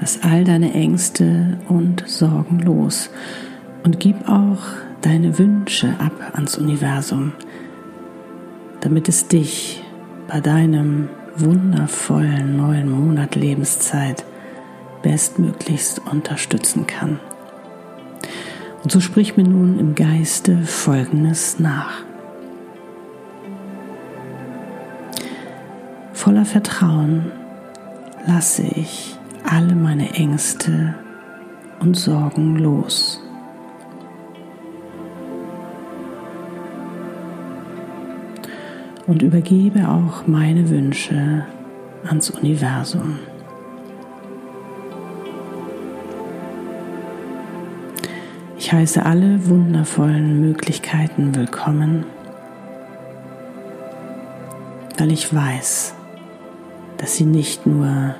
lass 0.00 0.22
all 0.22 0.42
deine 0.42 0.72
Ängste 0.72 1.58
und 1.68 2.02
Sorgen 2.06 2.60
los 2.60 3.10
und 3.82 4.00
gib 4.00 4.26
auch 4.26 4.62
deine 5.02 5.38
Wünsche 5.38 5.94
ab 5.98 6.12
ans 6.32 6.56
Universum, 6.56 7.32
damit 8.80 9.06
es 9.10 9.28
dich 9.28 9.84
bei 10.28 10.40
deinem 10.40 11.10
wundervollen 11.36 12.56
neuen 12.56 12.90
Monat 12.90 13.34
Lebenszeit 13.34 14.24
bestmöglichst 15.02 16.00
unterstützen 16.10 16.86
kann. 16.86 17.20
Und 18.82 18.90
so 18.90 19.00
sprich 19.00 19.36
mir 19.36 19.44
nun 19.44 19.78
im 19.78 19.94
Geiste 19.94 20.62
Folgendes 20.62 21.58
nach. 21.58 22.00
Voller 26.14 26.46
Vertrauen 26.46 27.30
lasse 28.26 28.62
ich 28.62 29.16
alle 29.44 29.74
meine 29.74 30.14
Ängste 30.14 30.94
und 31.80 31.96
Sorgen 31.96 32.56
los. 32.56 33.20
Und 39.06 39.22
übergebe 39.22 39.88
auch 39.88 40.26
meine 40.26 40.70
Wünsche 40.70 41.44
ans 42.04 42.30
Universum. 42.30 43.18
Ich 48.56 48.72
heiße 48.72 49.04
alle 49.04 49.48
wundervollen 49.48 50.40
Möglichkeiten 50.40 51.34
willkommen, 51.34 52.06
weil 54.96 55.10
ich 55.10 55.34
weiß, 55.34 55.94
dass 57.02 57.16
sie 57.16 57.24
nicht 57.24 57.66
nur 57.66 58.14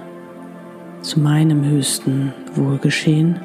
zu 1.02 1.20
meinem 1.20 1.64
höchsten 1.64 2.34
Wohl 2.56 2.78
geschehen, 2.78 3.40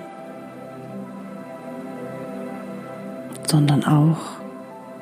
sondern 3.46 3.84
auch 3.84 4.18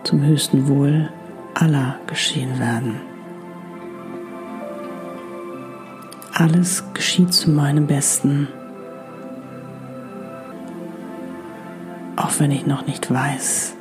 zum 0.04 0.21
höchsten 0.26 0.67
Wohl 0.67 1.10
aller 1.54 1.95
geschehen 2.08 2.60
werden. 2.60 3.00
Alles 6.34 6.84
geschieht 6.93 7.34
zu 7.34 7.50
meinem 7.50 7.88
Besten, 7.88 8.50
auch 12.17 12.32
wenn 12.39 12.52
ich 12.52 12.67
noch 12.67 12.86
nicht 12.86 13.10
weiß, 13.10 13.74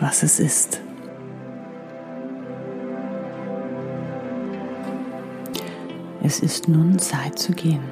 was 0.00 0.22
es 0.22 0.38
ist. 0.38 0.82
Es 6.24 6.38
ist 6.38 6.68
nun 6.68 7.00
Zeit 7.00 7.36
zu 7.36 7.50
gehen. 7.50 7.82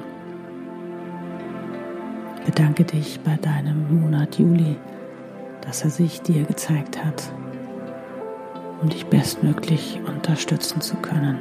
Bedanke 2.45 2.85
dich 2.85 3.19
bei 3.19 3.35
deinem 3.35 4.01
Monat 4.01 4.39
Juli, 4.39 4.77
dass 5.59 5.83
er 5.83 5.89
sich 5.89 6.21
dir 6.21 6.45
gezeigt 6.45 7.03
hat, 7.03 7.29
um 8.81 8.87
dich 8.87 9.05
bestmöglich 9.07 9.99
unterstützen 10.07 10.79
zu 10.79 10.95
können, 10.95 11.39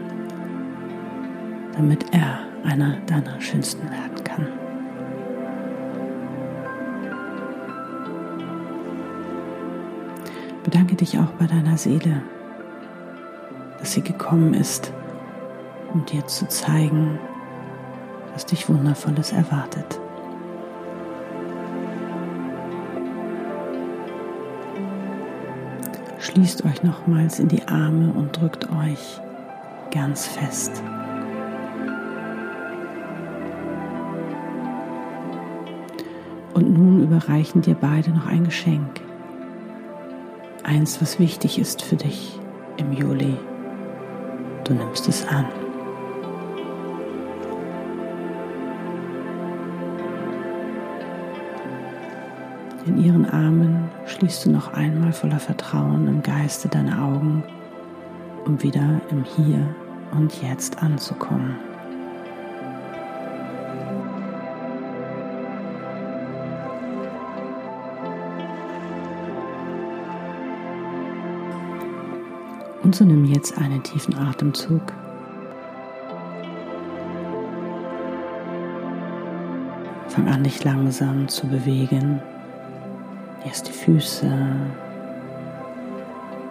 damit 1.77 2.13
er 2.13 2.41
einer 2.65 2.97
deiner 3.07 3.41
schönsten 3.41 3.89
werden 3.89 4.25
kann. 4.25 4.49
Bedanke 10.65 10.97
dich 10.97 11.17
auch 11.21 11.31
bei 11.39 11.47
deiner 11.47 11.79
Seele, 11.79 12.21
dass 13.79 13.93
sie 13.93 14.03
gekommen 14.03 14.55
ist, 14.55 14.93
um 15.93 16.05
dir 16.07 16.27
zu 16.27 16.47
zeigen, 16.49 17.19
was 18.33 18.47
dich 18.47 18.69
Wundervolles 18.69 19.33
erwartet. 19.33 20.01
Schließt 26.19 26.65
euch 26.65 26.83
nochmals 26.83 27.41
in 27.41 27.49
die 27.49 27.67
Arme 27.67 28.13
und 28.13 28.41
drückt 28.41 28.71
euch 28.71 29.21
ganz 29.91 30.27
fest. 30.27 30.83
Und 36.55 36.73
nun 36.73 37.03
überreichen 37.03 37.63
dir 37.63 37.75
beide 37.75 38.11
noch 38.11 38.27
ein 38.27 38.45
Geschenk. 38.45 39.01
Eins, 40.63 41.01
was 41.01 41.19
wichtig 41.19 41.59
ist 41.59 41.83
für 41.83 41.97
dich, 41.97 42.39
im 42.77 42.93
Juli. 42.93 43.37
Du 44.65 44.75
nimmst 44.75 45.09
es 45.09 45.27
an. 45.27 45.47
In 52.91 53.05
ihren 53.05 53.25
Armen 53.25 53.89
schließt 54.05 54.45
du 54.45 54.51
noch 54.51 54.73
einmal 54.73 55.13
voller 55.13 55.39
Vertrauen 55.39 56.09
im 56.09 56.25
Geiste 56.25 56.69
deine 56.69 57.01
Augen, 57.01 57.45
um 58.45 58.61
wieder 58.65 59.01
im 59.11 59.23
Hier 59.23 59.65
und 60.11 60.43
Jetzt 60.43 60.83
anzukommen. 60.83 61.55
Und 72.83 72.97
so 72.97 73.05
nimm 73.05 73.25
jetzt 73.25 73.57
einen 73.57 73.85
tiefen 73.85 74.19
Atemzug. 74.19 74.83
Fang 80.09 80.27
an, 80.27 80.43
dich 80.43 80.65
langsam 80.65 81.29
zu 81.29 81.47
bewegen. 81.47 82.21
Erst 83.45 83.69
die 83.69 83.73
Füße, 83.73 84.27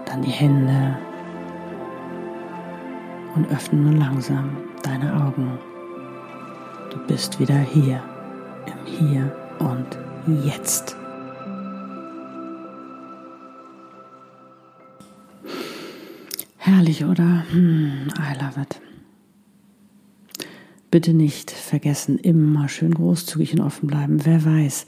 dann 0.05 0.21
die 0.21 0.31
Hände 0.31 0.97
und 3.35 3.49
öffne 3.51 3.79
nun 3.79 3.97
langsam 3.97 4.57
deine 4.83 5.13
Augen. 5.23 5.59
Du 6.89 6.97
bist 7.07 7.39
wieder 7.39 7.59
hier, 7.59 8.03
im 8.65 8.85
Hier 8.85 9.35
und 9.59 9.97
Jetzt. 10.43 10.95
Herrlich, 16.57 17.05
oder? 17.05 17.45
Hm, 17.51 18.09
I 18.17 18.43
love 18.43 18.59
it. 18.61 18.81
Bitte 20.91 21.13
nicht 21.13 21.51
vergessen, 21.51 22.17
immer 22.17 22.67
schön 22.67 22.93
großzügig 22.93 23.53
und 23.53 23.61
offen 23.61 23.87
bleiben. 23.87 24.25
Wer 24.25 24.43
weiß, 24.43 24.87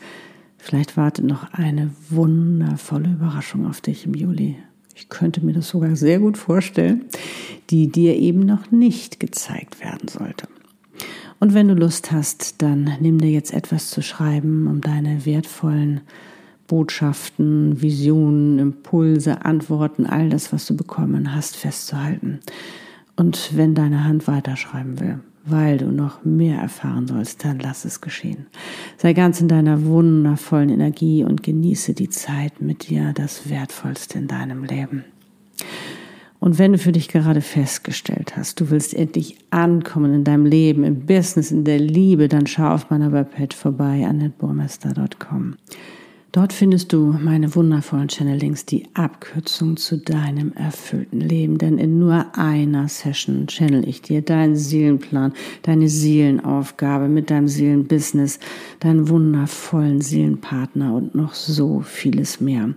Vielleicht 0.63 0.95
wartet 0.95 1.26
noch 1.26 1.52
eine 1.54 1.89
wundervolle 2.12 3.10
Überraschung 3.10 3.65
auf 3.65 3.82
dich 3.82 4.06
im 4.06 4.13
Juli. 4.13 4.58
Ich 4.93 5.10
könnte 5.10 5.43
mir 5.43 5.54
das 5.54 5.69
sogar 5.69 5.95
sehr 5.95 6.19
gut 6.19 6.38
vorstellen, 6.38 7.06
die 7.71 7.91
dir 7.91 8.15
eben 8.15 8.41
noch 8.41 8.69
nicht 8.69 9.19
gezeigt 9.19 9.84
werden 9.84 10.08
sollte. 10.08 10.47
Und 11.39 11.56
wenn 11.56 11.67
du 11.67 11.74
Lust 11.74 12.12
hast, 12.12 12.62
dann 12.62 12.91
nimm 13.00 13.17
dir 13.17 13.32
jetzt 13.32 13.52
etwas 13.52 13.89
zu 13.89 14.04
schreiben, 14.04 14.67
um 14.67 14.82
deine 14.82 15.26
wertvollen 15.26 16.02
Botschaften, 16.67 17.82
Visionen, 17.82 18.60
Impulse, 18.60 19.43
Antworten, 19.43 20.06
all 20.06 20.30
das, 20.30 20.54
was 20.54 20.67
du 20.67 20.78
bekommen 20.78 21.34
hast, 21.34 21.58
festzuhalten. 21.58 22.39
Und 23.15 23.58
wenn 23.58 23.74
deine 23.74 24.04
Hand 24.04 24.28
weiterschreiben 24.28 25.00
will, 25.00 25.21
weil 25.45 25.77
du 25.77 25.91
noch 25.91 26.23
mehr 26.23 26.60
erfahren 26.60 27.08
sollst, 27.08 27.43
dann 27.43 27.60
lass 27.60 27.86
es 27.86 28.01
geschehen. 28.01 28.47
Sei 28.97 29.13
ganz 29.13 29.41
in 29.41 29.47
deiner 29.47 29.86
wundervollen 29.86 30.69
Energie 30.69 31.23
und 31.23 31.43
genieße 31.43 31.93
die 31.93 32.10
Zeit 32.10 32.62
mit 32.62 32.89
dir, 32.89 33.13
das 33.13 33.49
Wertvollste 33.49 34.17
in 34.17 34.27
deinem 34.27 34.63
Leben. 34.63 35.04
Und 36.39 36.58
wenn 36.58 36.71
du 36.71 36.80
für 36.80 36.91
dich 36.91 37.08
gerade 37.08 37.41
festgestellt 37.41 38.36
hast, 38.36 38.60
du 38.60 38.71
willst 38.71 38.95
endlich 38.95 39.38
ankommen 39.51 40.13
in 40.13 40.23
deinem 40.23 40.47
Leben, 40.47 40.84
im 40.84 41.06
Business, 41.06 41.51
in 41.51 41.65
der 41.65 41.77
Liebe, 41.77 42.27
dann 42.27 42.47
schau 42.47 42.73
auf 42.73 42.89
meiner 42.89 43.12
Webpage 43.12 43.56
vorbei, 43.56 44.06
annetburmester.com. 44.08 45.56
Dort 46.32 46.54
findest 46.54 46.94
du 46.94 47.13
meine 47.20 47.56
wundervollen 47.56 48.08
Channelings, 48.08 48.65
die 48.65 48.88
Abkürzung 48.94 49.76
zu 49.76 49.98
deinem 49.98 50.54
erfüllten 50.54 51.20
Leben. 51.20 51.58
Denn 51.58 51.78
in 51.78 52.00
nur 52.00 52.38
einer 52.38 52.88
Session 52.88 53.48
channel 53.48 53.86
ich 53.86 54.02
dir 54.02 54.22
deinen 54.22 54.56
Seelenplan, 54.56 55.34
deine 55.63 55.89
Seelenaufgabe 55.89 57.10
mit 57.10 57.32
deinem 57.32 57.50
Seelenbusiness, 57.50 58.39
deinen 58.80 59.10
wundervollen 59.10 60.00
Seelenpartner 60.00 60.96
und 60.96 61.15
noch 61.15 61.34
so 61.34 61.82
vieles 61.82 62.39
mehr. 62.39 62.76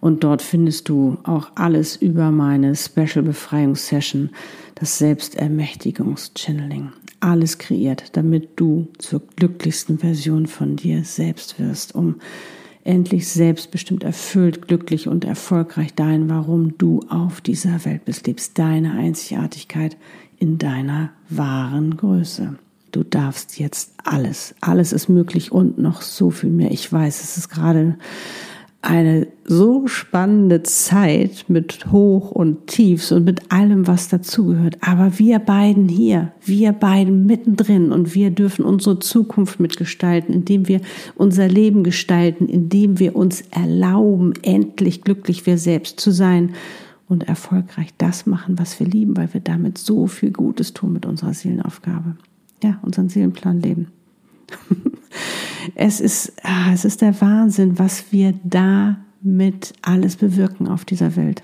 Und 0.00 0.24
dort 0.24 0.42
findest 0.42 0.88
du 0.88 1.18
auch 1.22 1.52
alles 1.54 1.94
über 1.94 2.32
meine 2.32 2.74
Special 2.74 3.22
Befreiungssession, 3.22 4.30
das 4.74 4.98
Selbstermächtigungs-Channeling. 4.98 6.90
Alles 7.20 7.58
kreiert, 7.58 8.16
damit 8.16 8.48
du 8.56 8.88
zur 8.98 9.22
glücklichsten 9.36 9.98
Version 9.98 10.46
von 10.46 10.74
dir 10.74 11.04
selbst 11.04 11.60
wirst, 11.60 11.94
um 11.94 12.16
endlich 12.84 13.28
selbstbestimmt 13.28 14.04
erfüllt, 14.04 14.66
glücklich 14.66 15.08
und 15.08 15.24
erfolgreich 15.24 15.94
dein, 15.94 16.28
warum 16.30 16.78
du 16.78 17.00
auf 17.08 17.40
dieser 17.40 17.84
Welt 17.84 18.04
bist, 18.04 18.26
lebst 18.26 18.58
deine 18.58 18.92
Einzigartigkeit 18.92 19.96
in 20.38 20.58
deiner 20.58 21.10
wahren 21.28 21.96
Größe. 21.96 22.56
Du 22.92 23.04
darfst 23.04 23.58
jetzt 23.58 23.92
alles. 24.04 24.54
Alles 24.60 24.92
ist 24.92 25.08
möglich 25.08 25.52
und 25.52 25.78
noch 25.78 26.02
so 26.02 26.30
viel 26.30 26.50
mehr. 26.50 26.72
Ich 26.72 26.92
weiß, 26.92 27.22
es 27.22 27.36
ist 27.36 27.48
gerade 27.48 27.96
eine 28.82 29.26
so 29.44 29.86
spannende 29.86 30.62
Zeit 30.62 31.44
mit 31.48 31.92
Hoch 31.92 32.30
und 32.30 32.66
Tiefs 32.66 33.12
und 33.12 33.24
mit 33.24 33.52
allem, 33.52 33.86
was 33.86 34.08
dazugehört. 34.08 34.78
Aber 34.80 35.18
wir 35.18 35.38
beiden 35.38 35.88
hier, 35.88 36.32
wir 36.40 36.72
beiden 36.72 37.26
mittendrin 37.26 37.92
und 37.92 38.14
wir 38.14 38.30
dürfen 38.30 38.64
unsere 38.64 38.98
Zukunft 38.98 39.60
mitgestalten, 39.60 40.34
indem 40.34 40.66
wir 40.66 40.80
unser 41.14 41.46
Leben 41.46 41.84
gestalten, 41.84 42.48
indem 42.48 42.98
wir 42.98 43.16
uns 43.16 43.42
erlauben, 43.50 44.32
endlich 44.42 45.02
glücklich 45.02 45.44
wir 45.44 45.58
selbst 45.58 46.00
zu 46.00 46.10
sein 46.10 46.54
und 47.06 47.28
erfolgreich 47.28 47.88
das 47.98 48.24
machen, 48.24 48.58
was 48.58 48.80
wir 48.80 48.86
lieben, 48.86 49.16
weil 49.16 49.34
wir 49.34 49.40
damit 49.40 49.76
so 49.76 50.06
viel 50.06 50.30
Gutes 50.30 50.72
tun 50.72 50.94
mit 50.94 51.04
unserer 51.04 51.34
Seelenaufgabe. 51.34 52.16
Ja, 52.62 52.78
unseren 52.82 53.10
Seelenplan 53.10 53.60
leben. 53.60 53.88
Es 55.74 56.00
ist, 56.00 56.32
ah, 56.42 56.72
es 56.72 56.84
ist 56.84 57.00
der 57.00 57.20
Wahnsinn, 57.20 57.78
was 57.78 58.12
wir 58.12 58.34
damit 58.44 59.72
alles 59.82 60.16
bewirken 60.16 60.68
auf 60.68 60.84
dieser 60.84 61.16
Welt. 61.16 61.42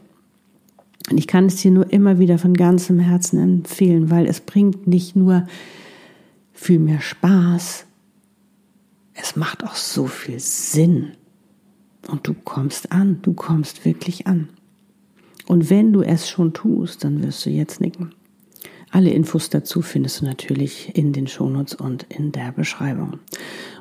Und 1.11 1.19
ich 1.19 1.27
kann 1.27 1.47
es 1.47 1.57
dir 1.57 1.71
nur 1.71 1.93
immer 1.93 2.19
wieder 2.19 2.39
von 2.39 2.55
ganzem 2.55 2.99
Herzen 2.99 3.39
empfehlen, 3.39 4.11
weil 4.11 4.27
es 4.27 4.41
bringt 4.41 4.87
nicht 4.87 5.15
nur 5.15 5.47
viel 6.53 6.79
mehr 6.79 7.01
Spaß, 7.01 7.87
es 9.15 9.37
macht 9.37 9.65
auch 9.65 9.75
so 9.75 10.07
viel 10.07 10.41
Sinn. 10.41 11.13
Und 12.09 12.27
du 12.27 12.35
kommst 12.35 12.93
an, 12.93 13.21
du 13.23 13.33
kommst 13.33 13.85
wirklich 13.85 14.27
an. 14.27 14.49
Und 15.47 15.71
wenn 15.71 15.93
du 15.93 16.03
es 16.03 16.29
schon 16.29 16.53
tust, 16.53 17.05
dann 17.05 17.23
wirst 17.23 17.45
du 17.47 17.51
jetzt 17.51 17.81
nicken. 17.81 18.15
Alle 18.91 19.11
Infos 19.11 19.51
dazu 19.51 19.83
findest 19.83 20.21
du 20.21 20.25
natürlich 20.25 20.93
in 20.95 21.13
den 21.13 21.27
Shownotes 21.27 21.75
und 21.75 22.07
in 22.09 22.33
der 22.33 22.53
Beschreibung. 22.53 23.19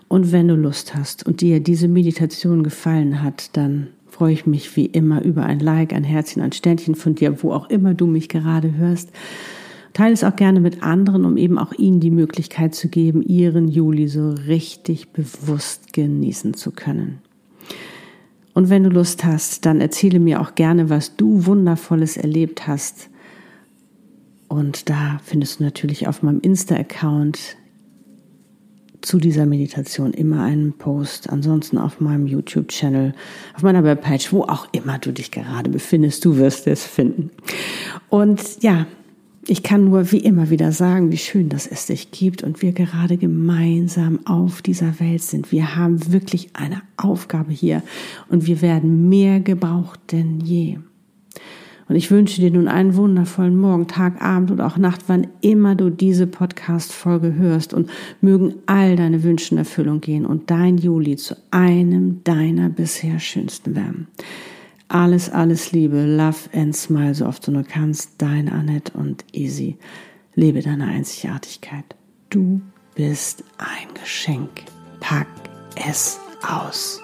Und 0.08 0.32
wenn 0.32 0.48
du 0.48 0.56
Lust 0.56 0.96
hast 0.96 1.26
und 1.26 1.42
dir 1.42 1.60
diese 1.60 1.88
Meditation 1.88 2.64
gefallen 2.64 3.22
hat, 3.24 3.56
dann 3.58 3.88
freue 4.08 4.34
ich 4.34 4.46
mich 4.46 4.76
wie 4.76 4.86
immer 4.86 5.24
über 5.24 5.44
ein 5.44 5.60
Like, 5.60 5.94
ein 5.94 6.04
Herzchen, 6.04 6.42
ein 6.42 6.52
Sternchen 6.52 6.96
von 6.96 7.16
dir, 7.16 7.44
wo 7.44 7.52
auch 7.52 7.70
immer 7.70 7.94
du 7.94 8.08
mich 8.08 8.30
gerade 8.30 8.74
hörst. 8.76 9.12
Teile 9.94 10.14
es 10.14 10.24
auch 10.24 10.36
gerne 10.36 10.60
mit 10.60 10.84
anderen, 10.84 11.26
um 11.26 11.38
eben 11.38 11.58
auch 11.58 11.72
ihnen 11.74 12.00
die 12.00 12.12
Möglichkeit 12.12 12.76
zu 12.76 12.90
geben, 12.90 13.22
ihren 13.22 13.68
Juli 13.68 14.08
so 14.08 14.32
richtig 14.32 15.10
bewusst 15.10 15.94
genießen 15.94 16.54
zu 16.54 16.72
können. 16.72 17.20
Und 18.54 18.70
wenn 18.70 18.84
du 18.84 18.90
Lust 18.90 19.26
hast, 19.26 19.66
dann 19.66 19.82
erzähle 19.82 20.20
mir 20.20 20.42
auch 20.42 20.56
gerne, 20.56 20.90
was 20.90 21.16
du 21.18 21.46
Wundervolles 21.46 22.16
erlebt 22.16 22.68
hast. 22.68 23.10
Und 24.48 24.90
da 24.90 25.20
findest 25.24 25.60
du 25.60 25.64
natürlich 25.64 26.08
auf 26.08 26.22
meinem 26.24 26.40
Insta-Account 26.42 27.58
zu 29.02 29.20
dieser 29.20 29.46
Meditation 29.46 30.14
immer 30.14 30.44
einen 30.44 30.74
Post. 30.74 31.30
Ansonsten 31.30 31.78
auf 31.78 32.00
meinem 32.00 32.28
YouTube-Channel, 32.28 33.14
auf 33.54 33.64
meiner 33.64 33.84
Webpage, 33.84 34.34
wo 34.34 34.44
auch 34.44 34.68
immer 34.72 34.98
du 34.98 35.12
dich 35.12 35.32
gerade 35.32 35.70
befindest, 35.70 36.26
du 36.26 36.38
wirst 36.38 36.68
es 36.68 36.84
finden. 36.84 37.32
Und 38.10 38.42
ja, 38.62 38.88
ich 39.48 39.62
kann 39.62 39.86
nur 39.86 40.12
wie 40.12 40.18
immer 40.18 40.50
wieder 40.50 40.72
sagen, 40.72 41.12
wie 41.12 41.18
schön, 41.18 41.50
dass 41.50 41.68
es 41.68 41.86
dich 41.86 42.10
gibt 42.10 42.42
und 42.42 42.64
wir 42.64 42.72
gerade 42.72 43.18
gemeinsam 43.18 44.20
auf 44.26 44.64
dieser 44.64 45.00
Welt 45.00 45.22
sind. 45.22 45.52
Wir 45.52 45.76
haben 45.76 46.12
wirklich 46.12 46.50
eine 46.54 46.82
Aufgabe 46.98 47.52
hier 47.52 47.84
und 48.28 48.48
wir 48.48 48.62
werden 48.62 49.08
mehr 49.08 49.40
gebraucht 49.40 50.00
denn 50.12 50.40
je. 50.40 50.80
Und 51.88 51.96
ich 51.96 52.10
wünsche 52.10 52.42
dir 52.42 52.52
nun 52.52 52.68
einen 52.68 52.96
wundervollen 52.96 53.56
Morgen, 53.56 53.88
Tag, 53.88 54.22
Abend 54.22 54.52
und 54.52 54.62
auch 54.62 54.78
Nacht, 54.78 55.02
wann 55.08 55.28
immer 55.42 55.76
du 55.76 55.90
diese 55.90 56.26
Podcast-Folge 56.26 57.36
hörst. 57.36 57.74
Und 57.74 57.90
mögen 58.22 58.56
all 58.66 58.96
deine 58.96 59.24
Wünsche 59.24 59.54
in 59.54 59.60
Erfüllung 59.60 60.02
gehen 60.02 60.26
und 60.26 60.50
dein 60.50 60.78
Juli 60.78 61.16
zu 61.16 61.36
einem 61.52 62.24
deiner 62.24 62.70
bisher 62.70 63.20
schönsten 63.20 63.76
werden. 63.76 64.08
Alles, 64.88 65.30
alles 65.30 65.72
Liebe, 65.72 66.06
Love 66.06 66.50
and 66.54 66.76
Smile, 66.76 67.16
so 67.16 67.26
oft 67.26 67.46
du 67.48 67.52
nur 67.52 67.64
kannst. 67.64 68.14
Dein 68.18 68.50
Annette 68.50 68.98
und 68.98 69.24
Easy. 69.32 69.78
Lebe 70.36 70.62
deine 70.62 70.86
Einzigartigkeit. 70.86 71.96
Du 72.30 72.62
bist 72.96 73.44
ein 73.58 73.94
Geschenk. 73.94 74.50
Pack 75.00 75.28
es 75.76 76.20
aus. 76.48 77.02